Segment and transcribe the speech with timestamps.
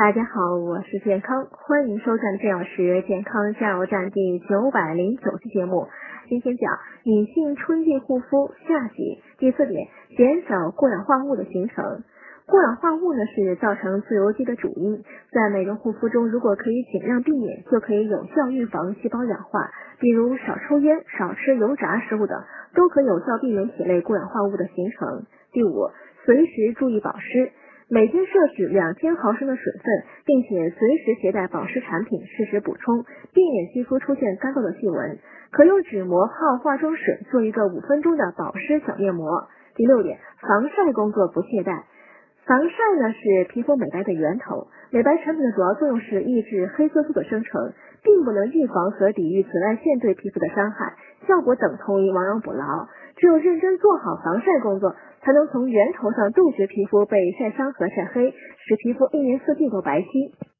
[0.00, 5.88] 大家好，我是健康，欢迎收看这小时健康加油站第九百零九期节目。
[6.26, 12.02] 今天讲女性春季护肤夏季第四点，减少过氧化物的形成。
[12.46, 19.70] 过氧化物呢是造成自由基的主因，在美容护肤中，如果可以尽量避免，就可以有效预防细胞氧化。
[19.98, 22.42] 比如少抽烟、少吃油炸食物等，
[22.74, 25.26] 都可有效避免体内过氧化物的形成。
[25.52, 25.90] 第五，
[26.24, 27.52] 随时注意保湿。
[27.92, 29.82] 每天摄取两千毫升的水分，
[30.24, 33.02] 并且随时携带保湿产品，适时补充，
[33.34, 35.18] 避免肌肤出现干燥的细纹。
[35.50, 39.48] 可用纸膜泡化妆水做一个五分钟的保湿小面膜。
[39.74, 41.82] 第六点，防晒工作不懈怠。
[42.46, 47.72] 防晒呢是皮肤美白的源头，美白产品的主要作用是抑制黑色素的生成，
[48.04, 50.94] 并不能预防和抵御紫外线对皮肤的伤害，
[51.26, 52.86] 效果等同于亡羊补牢。
[53.20, 54.96] 只有认真做好防晒工作。
[55.22, 60.32] 才能从源头上杜绝皮肤被晒伤和晒黑，使皮肤一年四季都白皙。